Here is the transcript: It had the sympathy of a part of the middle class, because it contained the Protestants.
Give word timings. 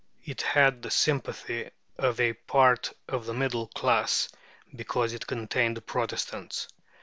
It 0.23 0.41
had 0.41 0.81
the 0.81 0.89
sympathy 0.89 1.69
of 1.99 2.19
a 2.19 2.33
part 2.33 2.91
of 3.07 3.27
the 3.27 3.35
middle 3.35 3.67
class, 3.67 4.29
because 4.75 5.13
it 5.13 5.27
contained 5.27 5.77
the 5.77 5.81
Protestants. 5.81 6.67